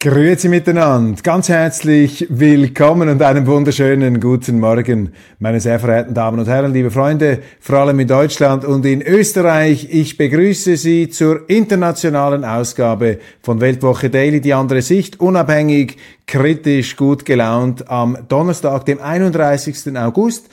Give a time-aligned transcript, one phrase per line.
[0.00, 6.46] Grüezi miteinander, ganz herzlich willkommen und einen wunderschönen guten Morgen, meine sehr verehrten Damen und
[6.46, 9.88] Herren, liebe Freunde, vor allem in Deutschland und in Österreich.
[9.90, 15.96] Ich begrüße Sie zur internationalen Ausgabe von Weltwoche Daily, die andere Sicht, unabhängig,
[16.28, 19.96] kritisch, gut gelaunt am Donnerstag, dem 31.
[19.96, 20.46] August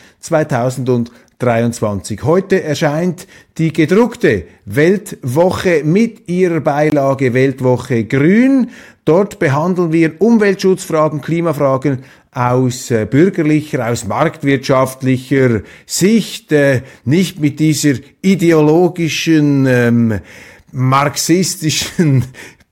[1.39, 2.23] 2023.
[2.23, 8.69] Heute erscheint die gedruckte Weltwoche mit ihrer Beilage Weltwoche Grün.
[9.03, 11.99] Dort behandeln wir Umweltschutzfragen, Klimafragen
[12.31, 20.19] aus äh, bürgerlicher, aus marktwirtschaftlicher Sicht, äh, nicht mit dieser ideologischen, ähm,
[20.71, 22.25] marxistischen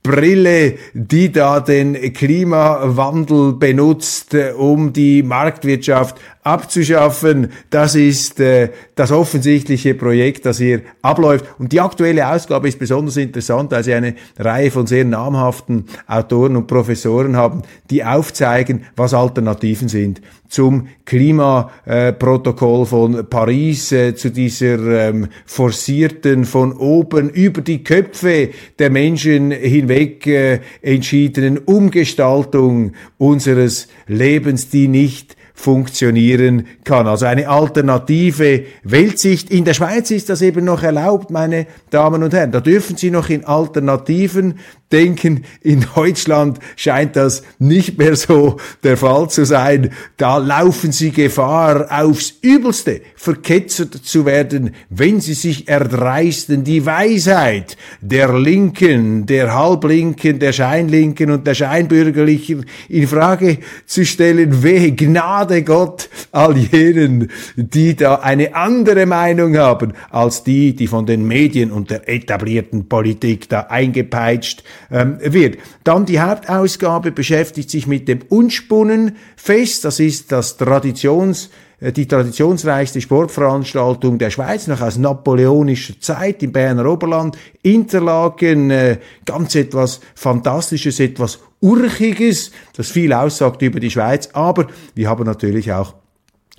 [0.04, 7.48] Brille, die da den Klimawandel benutzt, um die Marktwirtschaft abzuschaffen.
[7.70, 11.46] Das ist äh, das offensichtliche Projekt, das hier abläuft.
[11.58, 16.56] Und die aktuelle Ausgabe ist besonders interessant, weil sie eine Reihe von sehr namhaften Autoren
[16.56, 25.08] und Professoren haben, die aufzeigen, was Alternativen sind zum Klimaprotokoll von Paris, äh, zu dieser
[25.08, 29.93] ähm, forcierten, von oben über die Köpfe der Menschen hinweg
[30.26, 37.06] äh, entschiedenen Umgestaltung unseres Lebens, die nicht funktionieren kann.
[37.06, 39.50] Also eine alternative Weltsicht.
[39.50, 42.50] In der Schweiz ist das eben noch erlaubt, meine Damen und Herren.
[42.50, 44.58] Da dürfen Sie noch in Alternativen
[44.94, 45.44] denken.
[45.60, 49.90] In Deutschland scheint das nicht mehr so der Fall zu sein.
[50.16, 57.76] Da laufen Sie Gefahr, aufs Übelste verketzert zu werden, wenn Sie sich erdreisten, die Weisheit
[58.00, 64.62] der Linken, der Halblinken, der Scheinlinken und der Scheinbürgerlichen in Frage zu stellen.
[64.62, 71.06] Wehe Gnade Gott all jenen, die da eine andere Meinung haben als die, die von
[71.06, 75.58] den Medien und der etablierten Politik da eingepeitscht ähm, wird.
[75.84, 79.84] Dann die Hauptausgabe beschäftigt sich mit dem Unspunnenfest.
[79.84, 81.50] Das ist das Traditions
[81.80, 88.98] äh, die traditionsreichste Sportveranstaltung der Schweiz, noch aus napoleonischer Zeit im Berner Oberland, Interlaken, äh,
[89.24, 95.72] ganz etwas Fantastisches, etwas Urchiges, das viel aussagt über die Schweiz, aber wir haben natürlich
[95.72, 95.94] auch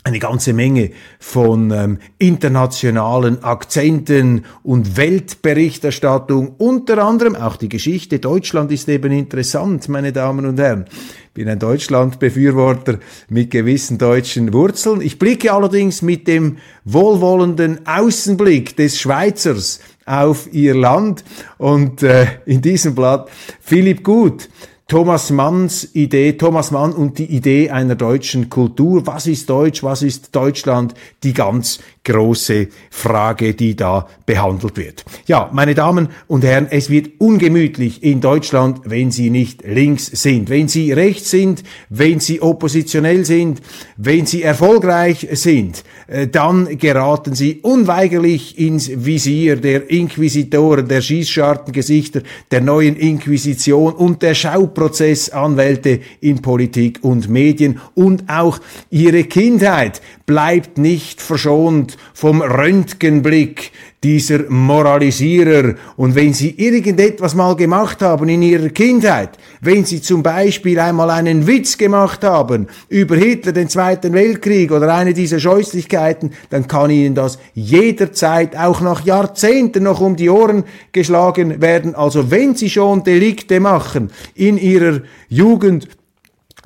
[0.06, 8.20] eine ganze Menge von ähm, internationalen Akzenten und Weltberichterstattung, unter anderem auch die Geschichte.
[8.20, 10.86] Deutschland ist eben interessant, meine Damen und Herren.
[10.90, 13.00] Ich bin ein Deutschland-Befürworter
[13.30, 15.02] mit gewissen deutschen Wurzeln.
[15.02, 21.26] Ich blicke allerdings mit dem wohlwollenden Außenblick des Schweizers auf ihr Land
[21.58, 24.50] und äh, in diesem Blatt Philipp Gut
[24.88, 29.08] Thomas Manns Idee, Thomas Mann und die Idee einer deutschen Kultur.
[29.08, 29.82] Was ist Deutsch?
[29.82, 30.94] Was ist Deutschland?
[31.24, 35.04] Die ganz große Frage, die da behandelt wird.
[35.28, 40.50] Ja, meine Damen und Herren, es wird ungemütlich in Deutschland, wenn Sie nicht links sind.
[40.50, 43.62] Wenn Sie rechts sind, wenn Sie oppositionell sind,
[43.98, 52.22] wenn Sie erfolgreich sind, äh, dann geraten Sie unweigerlich ins Visier der Inquisitoren, der Schießschartengesichter,
[52.52, 60.78] der neuen Inquisition und der Schauprozessanwälte in Politik und Medien und auch Ihre Kindheit bleibt
[60.78, 63.72] nicht verschont vom Röntgenblick
[64.06, 65.76] dieser Moralisierer.
[65.98, 69.32] Und wenn Sie irgendetwas mal gemacht haben in Ihrer Kindheit,
[69.62, 74.94] wenn Sie zum Beispiel einmal einen Witz gemacht haben über Hitler, den Zweiten Weltkrieg oder
[74.94, 80.66] eine dieser Scheußlichkeiten, dann kann Ihnen das jederzeit auch nach Jahrzehnten noch um die Ohren
[80.92, 81.96] geschlagen werden.
[81.96, 85.88] Also wenn Sie schon Delikte machen in Ihrer Jugend,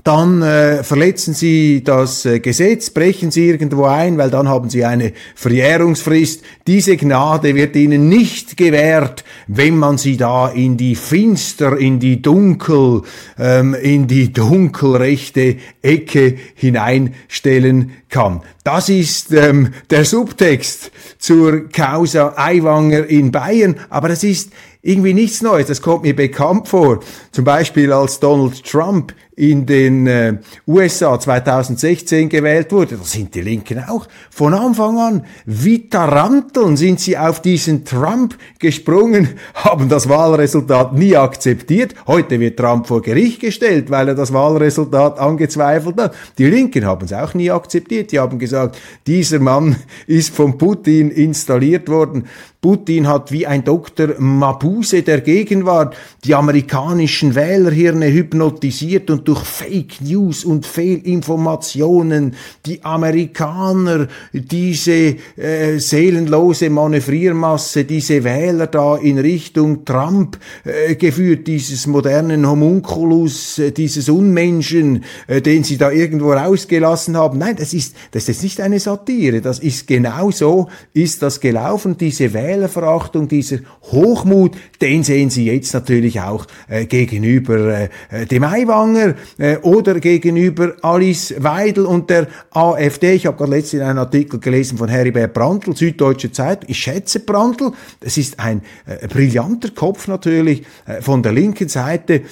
[0.10, 4.84] dann äh, verletzen Sie das äh, Gesetz, brechen Sie irgendwo ein, weil dann haben Sie
[4.84, 6.42] eine Verjährungsfrist.
[6.66, 12.24] Diese Gnade wird Ihnen nicht gewährt, wenn man Sie da in die finster, in die
[12.24, 13.04] dunkel,
[13.38, 18.42] ähm, in die dunkelrechte Ecke hineinstellen kann.
[18.64, 24.50] Das ist ähm, der Subtext zur Causa Aiwanger in Bayern, aber es ist
[24.82, 25.68] irgendwie nichts Neues.
[25.68, 27.00] Das kommt mir bekannt vor.
[27.32, 30.38] Zum Beispiel als Donald Trump in den äh,
[30.68, 37.00] USA 2016 gewählt wurde, da sind die Linken auch von Anfang an wie Taranteln sind
[37.00, 41.96] sie auf diesen Trump gesprungen, haben das Wahlresultat nie akzeptiert.
[42.06, 46.16] Heute wird Trump vor Gericht gestellt, weil er das Wahlresultat angezweifelt hat.
[46.38, 48.12] Die Linken haben es auch nie akzeptiert.
[48.12, 48.78] Die haben gesagt,
[49.08, 49.78] dieser Mann
[50.08, 52.26] ist von Putin installiert worden.
[52.62, 54.20] Putin hat wie ein Dr.
[54.20, 55.96] Mabuse der Gegenwart
[56.26, 62.36] die amerikanischen Wählerhirne hypnotisiert und durch Fake News und Fehlinformationen
[62.66, 71.88] die Amerikaner, diese äh, seelenlose Manövriermasse, diese Wähler da in Richtung Trump äh, geführt, dieses
[71.88, 77.38] modernen Homunculus, äh, dieses Unmenschen, äh, den sie da irgendwo rausgelassen haben.
[77.38, 81.96] Nein, das ist, das ist nicht eine Satire, das ist genau so, ist das gelaufen,
[81.98, 83.60] diese Wähler Wählerverachtung, dieser
[83.92, 90.74] Hochmut, den sehen Sie jetzt natürlich auch äh, gegenüber äh, dem Aiwanger äh, oder gegenüber
[90.82, 93.14] Alice Weidel und der AfD.
[93.14, 96.70] Ich habe gerade letztens einen Artikel gelesen von Heribert Brandl, Süddeutsche Zeitung.
[96.70, 97.72] Ich schätze Brandl.
[98.00, 102.24] Das ist ein äh, brillanter Kopf natürlich äh, von der linken Seite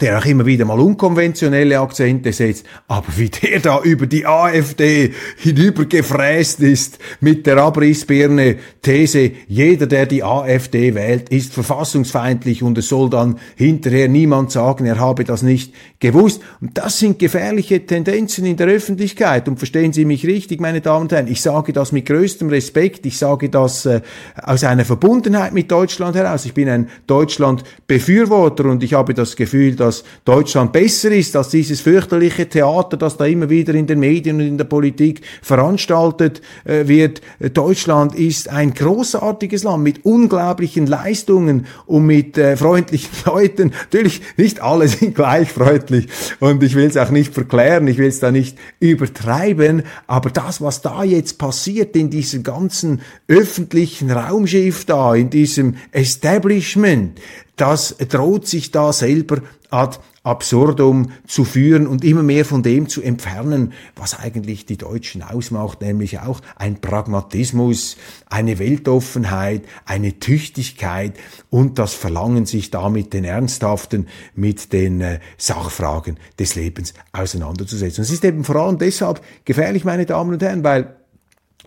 [0.00, 5.12] der auch immer wieder mal unkonventionelle Akzente setzt, aber wie der da über die AfD
[5.36, 12.88] hinübergefräst ist mit der Abrissbirne These, jeder, der die AfD wählt, ist verfassungsfeindlich und es
[12.88, 16.40] soll dann hinterher niemand sagen, er habe das nicht gewusst.
[16.60, 19.48] Und das sind gefährliche Tendenzen in der Öffentlichkeit.
[19.48, 23.04] Und verstehen Sie mich richtig, meine Damen und Herren, ich sage das mit größtem Respekt,
[23.04, 24.00] ich sage das äh,
[24.42, 26.46] aus einer Verbundenheit mit Deutschland heraus.
[26.46, 31.48] Ich bin ein Deutschland-Befürworter und ich habe das Gefühl, dass dass Deutschland besser ist als
[31.48, 36.40] dieses fürchterliche Theater, das da immer wieder in den Medien und in der Politik veranstaltet
[36.64, 37.20] äh, wird.
[37.52, 43.72] Deutschland ist ein großartiges Land mit unglaublichen Leistungen und mit äh, freundlichen Leuten.
[43.80, 46.06] Natürlich nicht alle sind gleich freundlich
[46.38, 50.60] und ich will es auch nicht verklären, ich will es da nicht übertreiben, aber das,
[50.60, 57.18] was da jetzt passiert in diesem ganzen öffentlichen Raumschiff da, in diesem Establishment,
[57.56, 63.00] das droht sich da selber ad absurdum zu führen und immer mehr von dem zu
[63.00, 67.96] entfernen, was eigentlich die Deutschen ausmacht, nämlich auch ein Pragmatismus,
[68.26, 71.14] eine Weltoffenheit, eine Tüchtigkeit
[71.48, 78.02] und das Verlangen, sich damit den Ernsthaften mit den äh, Sachfragen des Lebens auseinanderzusetzen.
[78.02, 80.96] Es ist eben vor allem deshalb gefährlich, meine Damen und Herren, weil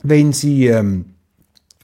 [0.03, 1.05] wenn Sie ähm,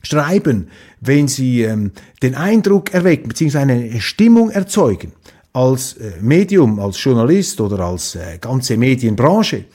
[0.03, 0.69] schreiben,
[1.01, 5.13] wenn Sie ähm, den Eindruck erwecken, beziehungsweise eine Stimmung erzeugen,
[5.53, 9.65] als äh, Medium, als Journalist oder als äh, ganze Medienbranche,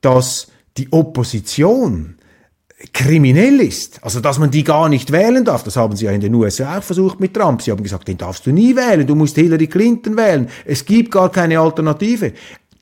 [0.00, 2.16] dass die Opposition
[2.92, 5.62] kriminell ist, also dass man die gar nicht wählen darf.
[5.62, 7.62] Das haben sie ja in den USA auch versucht mit Trump.
[7.62, 10.48] Sie haben gesagt, den darfst du nie wählen, du musst Hillary Clinton wählen.
[10.64, 12.32] Es gibt gar keine Alternative.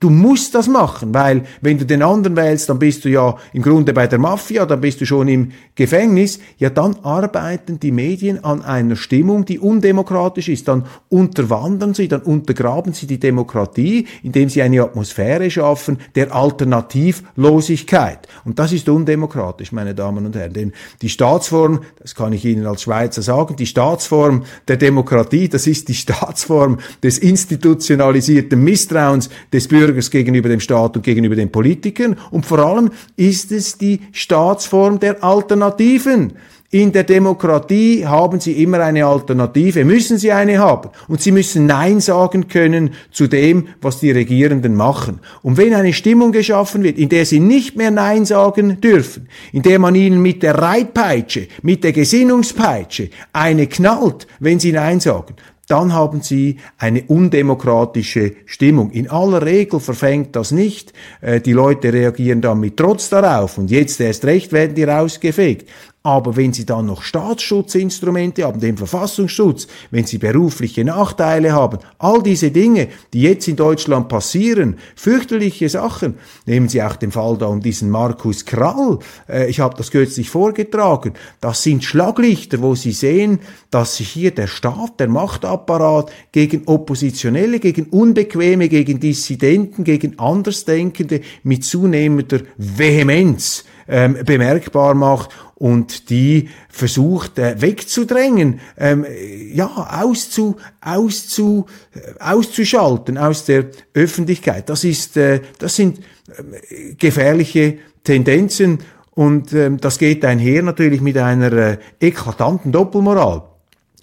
[0.02, 3.62] Du musst das machen, weil wenn du den anderen wählst, dann bist du ja im
[3.62, 6.40] Grunde bei der Mafia, dann bist du schon im Gefängnis.
[6.58, 10.66] Ja, dann arbeiten die Medien an einer Stimmung, die undemokratisch ist.
[10.66, 18.26] Dann unterwandern sie, dann untergraben sie die Demokratie, indem sie eine Atmosphäre schaffen der Alternativlosigkeit.
[18.44, 20.52] Und das ist undemokratisch, meine Damen und Herren.
[20.52, 25.68] Denn die Staatsform, das kann ich Ihnen als Schweizer sagen, die Staatsform der Demokratie, das
[25.68, 31.52] ist die Staatsform des institutionalisierten Misstrauens des Bürgers Bürgers gegenüber dem Staat und gegenüber den
[31.52, 36.32] Politikern und vor allem ist es die Staatsform der Alternativen.
[36.70, 40.88] In der Demokratie haben Sie immer eine Alternative, müssen Sie eine haben.
[41.06, 45.20] Und Sie müssen Nein sagen können zu dem, was die Regierenden machen.
[45.42, 49.60] Und wenn eine Stimmung geschaffen wird, in der Sie nicht mehr Nein sagen dürfen, in
[49.60, 55.34] der man Ihnen mit der Reitpeitsche, mit der Gesinnungspeitsche eine knallt, wenn Sie Nein sagen,
[55.72, 58.90] dann haben sie eine undemokratische Stimmung.
[58.90, 60.92] In aller Regel verfängt das nicht.
[61.22, 65.66] Äh, die Leute reagieren dann mit Trotz darauf und jetzt erst recht werden die rausgefegt.
[66.04, 72.22] Aber wenn Sie dann noch Staatsschutzinstrumente haben, den Verfassungsschutz, wenn Sie berufliche Nachteile haben, all
[72.22, 76.14] diese Dinge, die jetzt in Deutschland passieren, fürchterliche Sachen.
[76.44, 78.98] Nehmen Sie auch den Fall da um diesen Markus Krall.
[79.28, 81.14] Äh, ich habe das kürzlich vorgetragen.
[81.40, 83.38] Das sind Schlaglichter, wo Sie sehen,
[83.70, 91.20] dass sich hier der Staat, der Machtapparat gegen Oppositionelle, gegen Unbequeme, gegen Dissidenten, gegen Andersdenkende
[91.44, 95.30] mit zunehmender Vehemenz ähm, bemerkbar macht
[95.62, 99.06] und die versucht äh, wegzudrängen, ähm,
[99.52, 104.68] ja, auszu, auszu, äh, auszuschalten aus der Öffentlichkeit.
[104.68, 108.80] Das ist, äh, das sind äh, gefährliche Tendenzen
[109.12, 113.44] und ähm, das geht einher natürlich mit einer äh, eklatanten Doppelmoral.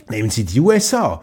[0.08, 1.22] Nehmen Sie die USA.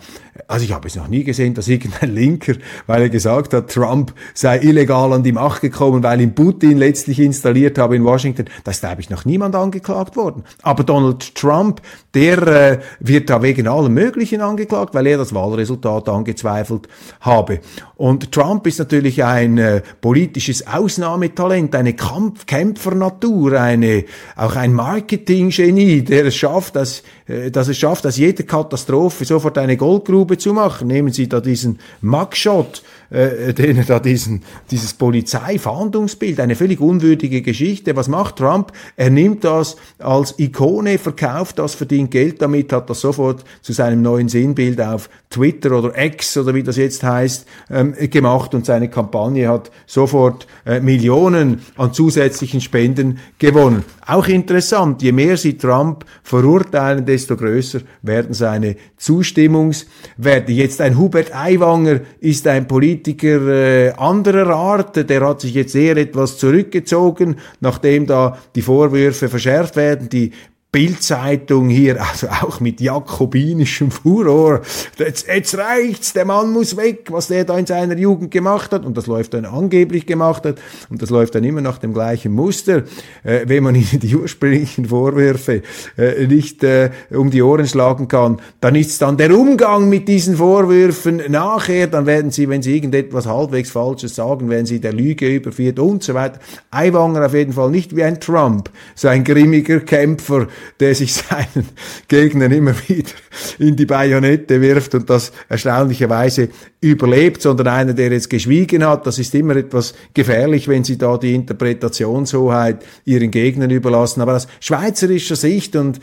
[0.49, 2.55] Also ich habe es noch nie gesehen, dass irgendein Linker,
[2.87, 7.21] weil er gesagt hat, Trump sei illegal an die Macht gekommen, weil ihn Putin letztlich
[7.21, 8.47] installiert habe in Washington.
[8.65, 10.45] Da ist, glaube ich, noch niemand angeklagt worden.
[10.63, 11.81] Aber Donald Trump,
[12.15, 16.89] der äh, wird da wegen allem Möglichen angeklagt, weil er das Wahlresultat angezweifelt
[17.21, 17.61] habe.
[17.97, 24.05] Und Trump ist natürlich ein äh, politisches Ausnahmetalent, eine Kampf Kämpfernatur, eine,
[24.37, 29.57] auch ein Marketinggenie, der es schafft, dass, äh, dass es schafft, dass jede Katastrophe sofort
[29.59, 30.89] eine Goldgrube zu machen.
[30.89, 37.95] Nehmen Sie da diesen Mugshot äh, den da diesen, dieses Polizeifahndungsbild, eine völlig unwürdige Geschichte.
[37.97, 38.73] Was macht Trump?
[38.97, 44.03] Er nimmt das als Ikone, verkauft das, verdient Geld damit, hat das sofort zu seinem
[44.03, 48.89] neuen Sinnbild auf Twitter oder X oder wie das jetzt heißt, ähm, gemacht und seine
[48.89, 53.85] Kampagne hat sofort äh, Millionen an zusätzlichen Spenden gewonnen.
[54.09, 60.53] Auch interessant, je mehr sie Trump verurteilen, desto größer werden seine Zustimmungswerte.
[60.53, 65.97] Jetzt ein Hubert Aiwanger ist ein Politiker äh, anderer Art, der hat sich jetzt eher
[65.97, 70.31] etwas zurückgezogen, nachdem da die Vorwürfe verschärft werden, die
[70.77, 74.61] Bildzeitung hier, also auch mit jakobinischem Furor.
[74.99, 78.85] Jetzt, jetzt reicht's, der Mann muss weg, was der da in seiner Jugend gemacht hat.
[78.85, 80.59] Und das läuft dann angeblich gemacht hat.
[80.91, 82.83] Und das läuft dann immer nach dem gleichen Muster.
[83.25, 85.63] Äh, wenn man ihnen die ursprünglichen Vorwürfe
[85.97, 90.37] äh, nicht äh, um die Ohren schlagen kann, dann ist dann der Umgang mit diesen
[90.37, 91.87] Vorwürfen nachher.
[91.87, 96.03] Dann werden sie, wenn sie irgendetwas halbwegs Falsches sagen, werden sie der Lüge überführt und
[96.03, 96.39] so weiter.
[96.71, 100.49] Eiwanger auf jeden Fall nicht wie ein Trump, so ein grimmiger Kämpfer,
[100.81, 101.69] der sich seinen
[102.09, 103.11] Gegnern immer wieder
[103.59, 106.49] in die Bajonette wirft und das erstaunlicherweise
[106.81, 109.07] überlebt, sondern einer, der jetzt geschwiegen hat.
[109.07, 114.21] Das ist immer etwas gefährlich, wenn Sie da die Interpretationshoheit Ihren Gegnern überlassen.
[114.21, 116.01] Aber aus schweizerischer Sicht, und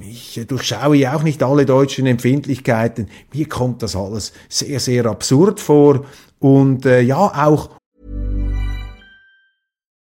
[0.00, 5.60] ich durchschaue ja auch nicht alle deutschen Empfindlichkeiten, mir kommt das alles sehr, sehr absurd
[5.60, 6.04] vor.
[6.38, 7.70] Und äh, ja, auch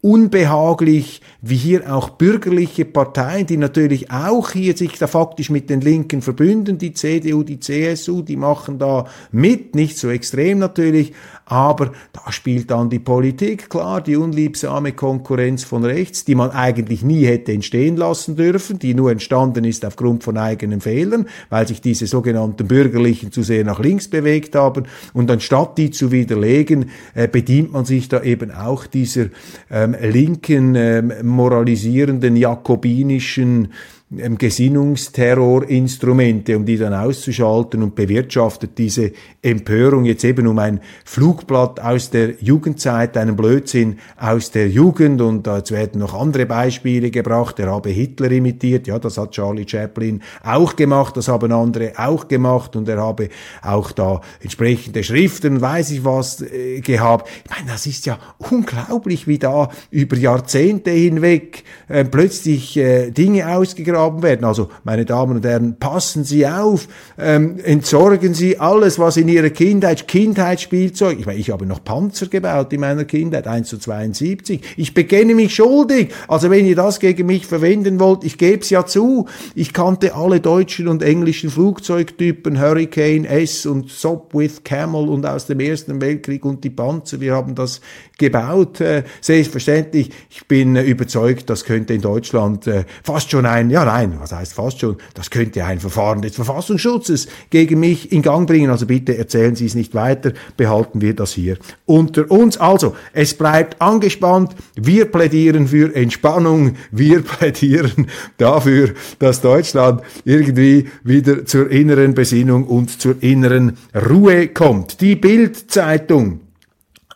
[0.00, 5.80] unbehaglich, wie hier auch bürgerliche Parteien, die natürlich auch hier sich da faktisch mit den
[5.80, 11.12] Linken verbünden, die CDU, die CSU, die machen da mit, nicht so extrem natürlich,
[11.50, 17.02] aber da spielt dann die Politik, klar, die unliebsame Konkurrenz von rechts, die man eigentlich
[17.02, 21.80] nie hätte entstehen lassen dürfen, die nur entstanden ist aufgrund von eigenen Fehlern, weil sich
[21.80, 24.84] diese sogenannten Bürgerlichen zu sehr nach links bewegt haben.
[25.14, 29.26] Und anstatt die zu widerlegen, äh, bedient man sich da eben auch dieser
[29.70, 33.72] ähm, linken, ähm, moralisierenden, jakobinischen ähm,
[34.10, 39.12] Gesinnungsterrorinstrumente, um die dann auszuschalten und bewirtschaftet diese
[39.42, 45.20] Empörung jetzt eben um ein Flugblatt aus der Jugendzeit, einen Blödsinn aus der Jugend.
[45.20, 49.68] Und jetzt werden noch andere Beispiele gebracht, er habe Hitler imitiert, ja, das hat Charlie
[49.68, 52.76] Chaplin auch gemacht, das haben andere auch gemacht.
[52.76, 53.28] Und er habe
[53.60, 57.28] auch da entsprechende Schriften, weiß ich was, äh, gehabt.
[57.44, 63.54] Ich meine, das ist ja unglaublich, wie da über Jahrzehnte hinweg äh, plötzlich äh, Dinge
[63.54, 64.44] ausgegraben ausgegraben werden.
[64.44, 66.88] Also, meine Damen und Herren, passen Sie auf,
[67.18, 72.26] ähm, entsorgen Sie alles, was in Ihrer Kindheit, Kindheitsspielzeug, ich meine, ich habe noch Panzer
[72.26, 74.60] gebaut in meiner Kindheit, 1 zu 72.
[74.76, 76.12] Ich bekenne mich schuldig.
[76.28, 79.26] Also, wenn ihr das gegen mich verwenden wollt, ich gebe es ja zu.
[79.54, 85.60] Ich kannte alle deutschen und englischen Flugzeugtypen, Hurricane S und Sopwith Camel und aus dem
[85.60, 87.20] Ersten Weltkrieg und die Panzer.
[87.20, 87.80] Wir haben das
[88.18, 88.80] gebaut.
[88.80, 93.84] Äh, selbstverständlich, ich bin äh, überzeugt, das könnte in Deutschland äh, fast schon ein, ja,
[93.88, 98.46] nein, was heißt fast schon, das könnte ein Verfahren des Verfassungsschutzes gegen mich in Gang
[98.46, 98.70] bringen.
[98.70, 102.58] Also bitte erzählen Sie es nicht weiter, behalten wir das hier unter uns.
[102.58, 104.54] Also, es bleibt angespannt.
[104.74, 106.74] Wir plädieren für Entspannung.
[106.90, 108.90] Wir plädieren dafür,
[109.20, 115.00] dass Deutschland irgendwie wieder zur inneren Besinnung und zur inneren Ruhe kommt.
[115.00, 116.40] Die Bild-Zeitung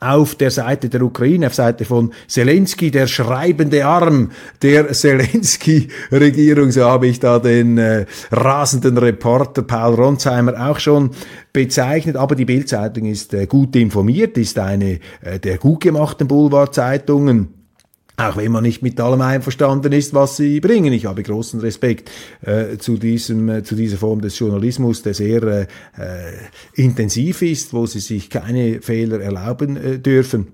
[0.03, 4.31] auf der Seite der Ukraine, auf Seite von Zelensky, der schreibende Arm
[4.61, 11.11] der Zelensky-Regierung, so habe ich da den äh, rasenden Reporter Paul Ronsheimer auch schon
[11.53, 12.17] bezeichnet.
[12.17, 17.62] Aber die Bildzeitung ist äh, gut informiert, ist eine äh, der gut gemachten Boulevardzeitungen
[18.23, 20.93] auch wenn man nicht mit allem einverstanden ist, was sie bringen.
[20.93, 22.11] Ich habe großen Respekt
[22.43, 25.67] äh, zu, diesem, äh, zu dieser Form des Journalismus, der sehr äh, äh
[26.75, 30.49] intensiv ist, wo sie sich keine Fehler erlauben äh, dürfen.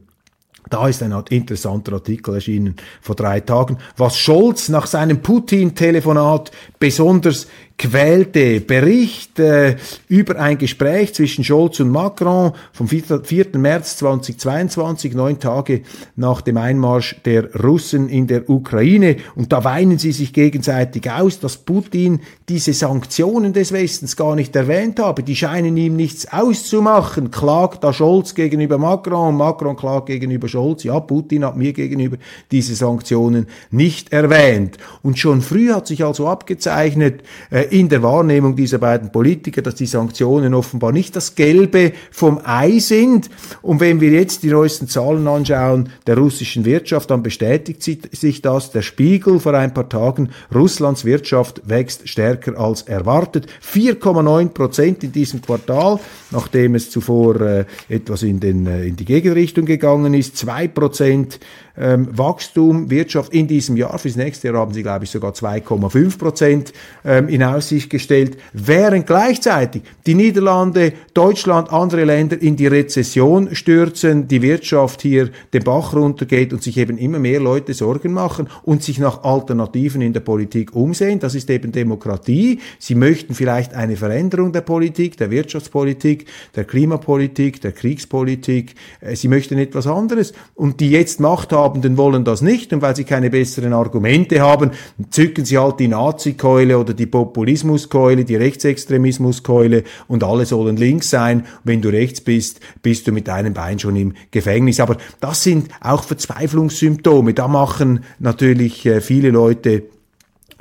[0.70, 7.46] Da ist ein interessanter Artikel erschienen vor drei Tagen, was Scholz nach seinem Putin-Telefonat besonders
[7.78, 9.76] quälte Bericht äh,
[10.08, 13.22] über ein Gespräch zwischen Scholz und Macron vom 4.
[13.22, 13.46] 4.
[13.56, 15.82] März 2022, neun Tage
[16.16, 19.16] nach dem Einmarsch der Russen in der Ukraine.
[19.36, 24.56] Und da weinen sie sich gegenseitig aus, dass Putin diese Sanktionen des Westens gar nicht
[24.56, 25.22] erwähnt habe.
[25.22, 27.30] Die scheinen ihm nichts auszumachen.
[27.30, 30.82] Klagt da Scholz gegenüber Macron, Macron klagt gegenüber Scholz.
[30.82, 32.16] Ja, Putin hat mir gegenüber
[32.50, 34.78] diese Sanktionen nicht erwähnt.
[35.02, 39.74] Und schon früh hat sich also abgezeichnet, äh, in der Wahrnehmung dieser beiden Politiker, dass
[39.74, 43.30] die Sanktionen offenbar nicht das Gelbe vom Ei sind.
[43.62, 48.70] Und wenn wir jetzt die neuesten Zahlen anschauen der russischen Wirtschaft, dann bestätigt sich das.
[48.70, 53.46] Der Spiegel vor ein paar Tagen, Russlands Wirtschaft wächst stärker als erwartet.
[53.62, 59.04] 4,9 Prozent in diesem Quartal, nachdem es zuvor äh, etwas in, den, äh, in die
[59.04, 60.36] Gegenrichtung gegangen ist.
[60.36, 61.40] 2 Prozent
[61.78, 63.98] ähm, Wachstum, Wirtschaft in diesem Jahr.
[63.98, 66.72] Fürs nächste Jahr haben sie, glaube ich, sogar 2,5 Prozent
[67.04, 74.28] ähm, in Aussicht gestellt, während gleichzeitig die Niederlande, Deutschland, andere Länder in die Rezession stürzen,
[74.28, 78.82] die Wirtschaft hier den Bach runtergeht und sich eben immer mehr Leute Sorgen machen und
[78.82, 81.20] sich nach Alternativen in der Politik umsehen.
[81.20, 82.60] Das ist eben Demokratie.
[82.78, 88.74] Sie möchten vielleicht eine Veränderung der Politik, der Wirtschaftspolitik, der Klimapolitik, der Kriegspolitik.
[89.00, 90.32] Äh, sie möchten etwas anderes.
[90.54, 94.40] Und die jetzt Macht haben, Wohlhabenden wollen das nicht und weil sie keine besseren Argumente
[94.40, 94.70] haben,
[95.10, 101.44] zücken sie halt die Nazi-Keule oder die Populismuskeule, die Rechtsextremismuskeule und alle sollen links sein.
[101.64, 104.80] Wenn du rechts bist, bist du mit einem Bein schon im Gefängnis.
[104.80, 107.34] Aber das sind auch Verzweiflungssymptome.
[107.34, 109.84] Da machen natürlich äh, viele Leute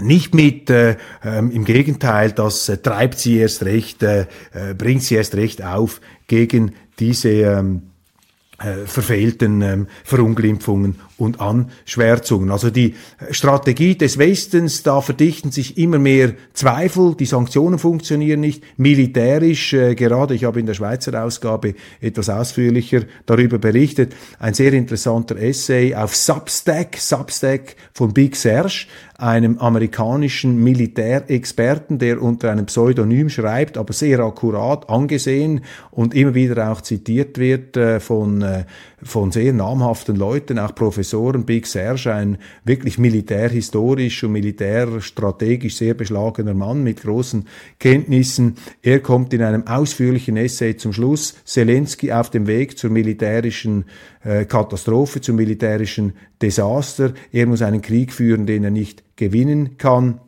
[0.01, 5.03] nicht mit, äh, ähm, im Gegenteil, das äh, treibt sie erst recht, äh, äh bringt
[5.03, 7.96] sie erst recht auf gegen diese ähm, äh,
[8.85, 12.49] verfehlten ähm, Verunglimpfungen und Anschwärzungen.
[12.49, 12.95] Also die
[13.29, 19.93] Strategie des Westens, da verdichten sich immer mehr Zweifel, die Sanktionen funktionieren nicht, militärisch, äh,
[19.93, 25.93] gerade ich habe in der Schweizer Ausgabe etwas ausführlicher darüber berichtet, ein sehr interessanter Essay
[25.93, 33.91] auf Substack, Substack von Big Serge, einem amerikanischen Militärexperten, der unter einem Pseudonym schreibt, aber
[33.91, 38.65] sehr akkurat angesehen und immer wieder auch zitiert wird äh, von, äh,
[39.03, 41.45] von sehr namhaften Leuten, auch Professoren.
[41.45, 47.45] Big Serge, ein wirklich militärhistorisch und militärstrategisch sehr beschlagener Mann mit großen
[47.79, 48.55] Kenntnissen.
[48.81, 51.35] Er kommt in einem ausführlichen Essay zum Schluss.
[51.45, 53.85] Zelensky auf dem Weg zur militärischen
[54.23, 57.13] äh, Katastrophe, zum militärischen Desaster.
[57.31, 60.21] Er muss einen Krieg führen, den er nicht gewinnen kann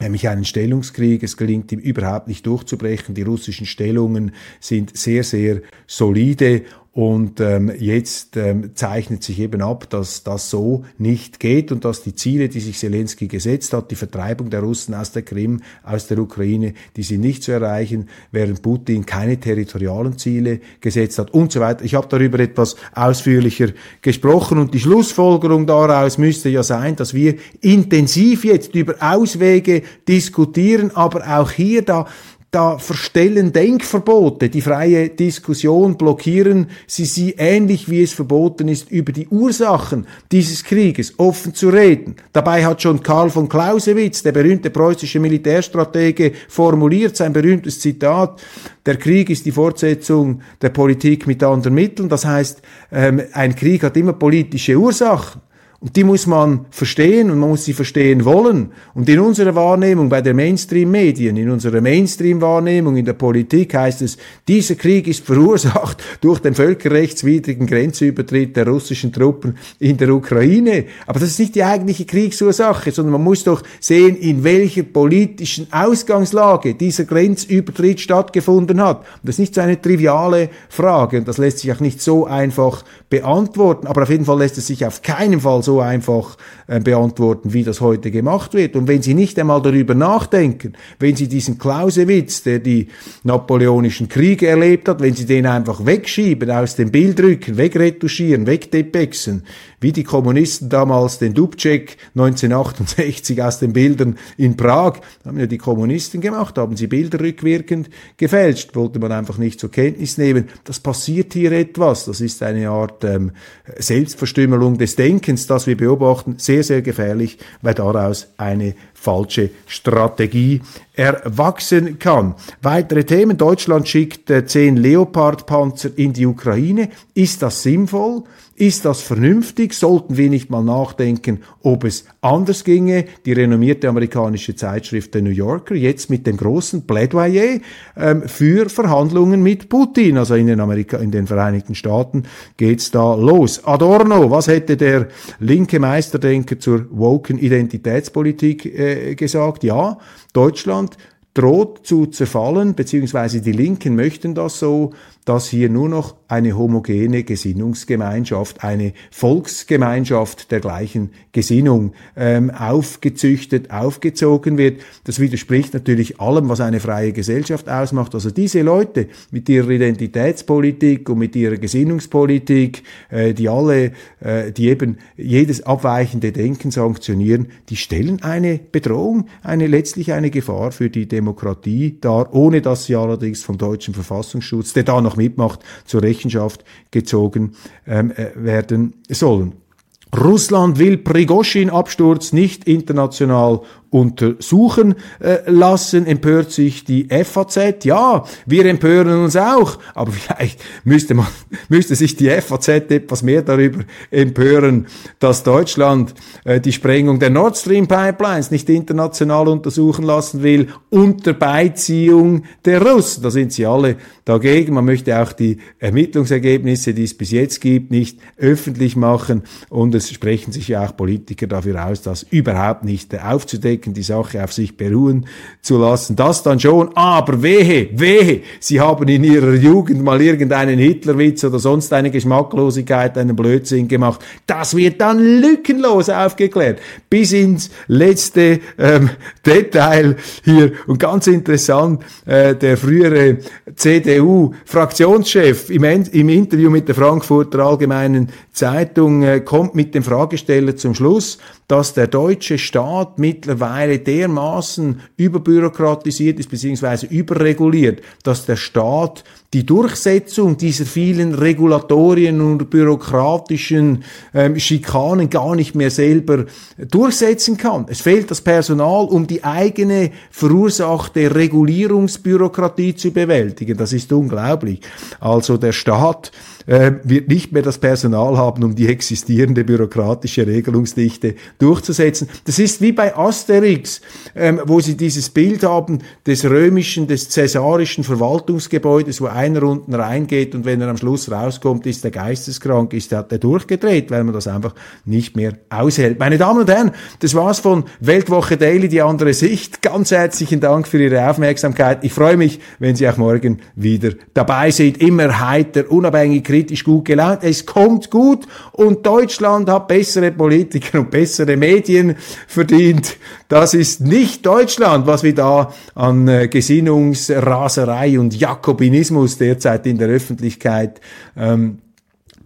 [0.00, 1.22] nämlich einen Stellungskrieg.
[1.22, 3.14] Es gelingt ihm überhaupt nicht durchzubrechen.
[3.14, 6.62] Die russischen Stellungen sind sehr, sehr solide
[6.98, 12.02] und ähm, jetzt ähm, zeichnet sich eben ab, dass das so nicht geht und dass
[12.02, 16.08] die Ziele, die sich Zelensky gesetzt hat, die Vertreibung der Russen aus der Krim, aus
[16.08, 21.52] der Ukraine, die sind nicht zu erreichen, während Putin keine territorialen Ziele gesetzt hat und
[21.52, 21.84] so weiter.
[21.84, 23.68] Ich habe darüber etwas ausführlicher
[24.02, 30.90] gesprochen und die Schlussfolgerung daraus müsste ja sein, dass wir intensiv jetzt über Auswege diskutieren,
[30.96, 32.08] aber auch hier da
[32.50, 39.12] da verstellen Denkverbote die freie Diskussion, blockieren sie sie ähnlich wie es verboten ist, über
[39.12, 42.16] die Ursachen dieses Krieges offen zu reden.
[42.32, 48.40] Dabei hat schon Karl von Clausewitz, der berühmte preußische Militärstratege, formuliert sein berühmtes Zitat,
[48.86, 52.08] der Krieg ist die Fortsetzung der Politik mit anderen Mitteln.
[52.08, 55.42] Das heißt, ähm, ein Krieg hat immer politische Ursachen.
[55.80, 58.72] Und die muss man verstehen und man muss sie verstehen wollen.
[58.94, 64.16] Und in unserer Wahrnehmung bei der Mainstream-Medien, in unserer Mainstream-Wahrnehmung in der Politik heißt es,
[64.48, 70.86] dieser Krieg ist verursacht durch den völkerrechtswidrigen Grenzübertritt der russischen Truppen in der Ukraine.
[71.06, 75.68] Aber das ist nicht die eigentliche Kriegsursache, sondern man muss doch sehen, in welcher politischen
[75.72, 78.98] Ausgangslage dieser Grenzübertritt stattgefunden hat.
[78.98, 82.26] Und das ist nicht so eine triviale Frage und das lässt sich auch nicht so
[82.26, 83.86] einfach beantworten.
[83.86, 87.62] Aber auf jeden Fall lässt es sich auf keinen Fall so einfach äh, beantworten, wie
[87.62, 88.74] das heute gemacht wird.
[88.74, 92.88] Und wenn Sie nicht einmal darüber nachdenken, wenn Sie diesen Clausewitz, der die
[93.22, 99.42] napoleonischen Kriege erlebt hat, wenn Sie den einfach wegschieben, aus dem Bild rücken, wegretuschieren, wegdepexen,
[99.80, 105.58] wie die Kommunisten damals den Dubček 1968 aus den Bildern in Prag, haben ja die
[105.58, 110.48] Kommunisten gemacht, haben sie Bilder rückwirkend gefälscht, wollte man einfach nicht zur Kenntnis nehmen.
[110.64, 113.30] Das passiert hier etwas, das ist eine Art ähm,
[113.78, 120.60] Selbstverstümmelung des Denkens, das wir beobachten, sehr, sehr gefährlich, weil daraus eine falsche Strategie
[120.94, 122.34] erwachsen kann.
[122.60, 123.36] Weitere Themen.
[123.36, 126.90] Deutschland schickt äh, zehn Leopard-Panzer in die Ukraine.
[127.14, 128.24] Ist das sinnvoll?
[128.56, 129.72] Ist das vernünftig?
[129.72, 133.04] Sollten wir nicht mal nachdenken, ob es anders ginge?
[133.24, 137.60] Die renommierte amerikanische Zeitschrift The New Yorker jetzt mit dem großen Plädoyer
[137.96, 140.18] ähm, für Verhandlungen mit Putin.
[140.18, 142.24] Also in den, Amerika in den Vereinigten Staaten
[142.56, 143.64] geht's da los.
[143.64, 145.06] Adorno, was hätte der
[145.38, 149.64] linke Meisterdenker zur woken Identitätspolitik äh, gesagt?
[149.64, 149.98] Ja,
[150.32, 150.96] Deutschland
[151.34, 154.92] droht zu zerfallen, beziehungsweise die Linken möchten das so,
[155.28, 164.56] dass hier nur noch eine homogene Gesinnungsgemeinschaft, eine Volksgemeinschaft der gleichen Gesinnung ähm, aufgezüchtet, aufgezogen
[164.56, 164.80] wird.
[165.04, 168.14] Das widerspricht natürlich allem, was eine freie Gesellschaft ausmacht.
[168.14, 174.68] Also diese Leute mit ihrer Identitätspolitik und mit ihrer Gesinnungspolitik, äh, die alle, äh, die
[174.68, 181.06] eben jedes abweichende Denken sanktionieren, die stellen eine Bedrohung, eine letztlich eine Gefahr für die
[181.06, 186.64] Demokratie dar, ohne dass sie allerdings vom deutschen Verfassungsschutz, der da noch mitmacht, zur Rechenschaft
[186.90, 187.52] gezogen
[187.86, 189.67] ähm, äh, werden sollen.
[190.16, 197.84] Russland will Prigoschin-Absturz nicht international untersuchen äh, lassen, empört sich die FAZ.
[197.84, 201.26] Ja, wir empören uns auch, aber vielleicht müsste man,
[201.68, 204.86] müsste sich die FAZ etwas mehr darüber empören,
[205.18, 211.32] dass Deutschland äh, die Sprengung der Nord Stream Pipelines nicht international untersuchen lassen will, unter
[211.32, 213.22] Beiziehung der Russen.
[213.22, 214.74] Da sind sie alle dagegen.
[214.74, 220.10] Man möchte auch die Ermittlungsergebnisse, die es bis jetzt gibt, nicht öffentlich machen und es
[220.10, 224.76] sprechen sich ja auch Politiker dafür aus, das überhaupt nicht aufzudecken die Sache auf sich
[224.76, 225.26] beruhen
[225.60, 226.16] zu lassen.
[226.16, 231.58] Das dann schon, aber wehe, wehe, Sie haben in Ihrer Jugend mal irgendeinen Hitlerwitz oder
[231.58, 234.24] sonst eine Geschmacklosigkeit, einen Blödsinn gemacht.
[234.46, 236.80] Das wird dann lückenlos aufgeklärt,
[237.10, 239.10] bis ins letzte ähm,
[239.44, 240.72] Detail hier.
[240.86, 243.38] Und ganz interessant, äh, der frühere
[243.74, 250.94] CDU-Fraktionschef im, im, Interview mit der Frankfurter Allgemeinen Zeitung äh, kommt mit dem Fragesteller zum
[250.94, 257.06] Schluss, dass der deutsche Staat mittlerweile dermaßen überbürokratisiert ist bzw.
[257.06, 259.22] überreguliert, dass der Staat
[259.54, 264.04] die Durchsetzung dieser vielen Regulatorien und bürokratischen
[264.34, 266.44] ähm, Schikanen gar nicht mehr selber
[266.76, 267.86] durchsetzen kann.
[267.88, 273.78] Es fehlt das Personal, um die eigene verursachte Regulierungsbürokratie zu bewältigen.
[273.78, 274.80] Das ist unglaublich.
[275.18, 276.30] Also der Staat
[276.66, 282.28] äh, wird nicht mehr das Personal haben, um die existierende bürokratische Regelungsdichte durchzusetzen.
[282.44, 284.00] Das ist wie bei Asterix,
[284.34, 290.54] ähm, wo sie dieses Bild haben des römischen, des cäsarischen Verwaltungsgebäudes, wo einer unten reingeht
[290.54, 294.24] und wenn er am Schluss rauskommt, ist er geisteskrank, ist er, hat er durchgedreht, weil
[294.24, 296.18] man das einfach nicht mehr aushält.
[296.18, 299.82] Meine Damen und Herren, das war's von Weltwoche Daily, die andere Sicht.
[299.82, 302.04] Ganz herzlichen Dank für Ihre Aufmerksamkeit.
[302.04, 305.02] Ich freue mich, wenn Sie auch morgen wieder dabei sind.
[305.02, 307.40] Immer heiter, unabhängig, kritisch, gut gelaunt.
[307.42, 313.16] Es kommt gut und Deutschland hat bessere Politiker und bessere Medien verdient.
[313.48, 320.08] Das ist nicht Deutschland, was wir da an äh, Gesinnungsraserei und Jakobinismus derzeit in der
[320.08, 321.00] Öffentlichkeit
[321.36, 321.78] ähm,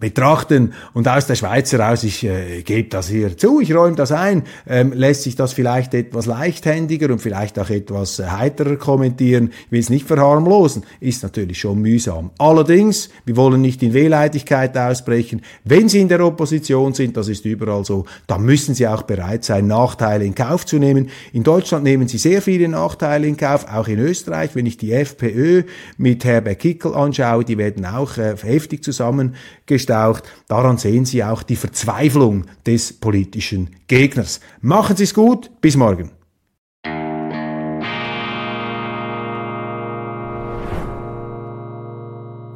[0.03, 0.75] betrachten.
[0.95, 4.43] Und aus der Schweiz heraus, ich äh, gebe das hier zu, ich räume das ein,
[4.67, 9.73] ähm, lässt sich das vielleicht etwas leichthändiger und vielleicht auch etwas äh, heiterer kommentieren, ich
[9.73, 12.33] will es nicht verharmlosen, ist natürlich schon mühsam.
[12.39, 17.45] Allerdings, wir wollen nicht in Wehleidigkeit ausbrechen, wenn Sie in der Opposition sind, das ist
[17.45, 21.11] überall so, dann müssen Sie auch bereit sein, Nachteile in Kauf zu nehmen.
[21.33, 24.93] In Deutschland nehmen Sie sehr viele Nachteile in Kauf, auch in Österreich, wenn ich die
[24.93, 25.63] FPÖ
[25.97, 30.25] mit Herbert Kickel anschaue, die werden auch äh, heftig zusammengestellt auftaucht.
[30.49, 34.41] Daran sehen Sie auch die Verzweiflung des politischen Gegners.
[34.61, 36.11] Machen Sie es gut, bis morgen.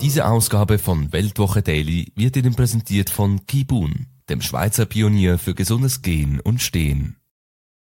[0.00, 6.02] Diese Ausgabe von Weltwoche Daily wird Ihnen präsentiert von Kibun, dem Schweizer Pionier für gesundes
[6.02, 7.16] Gehen und Stehen.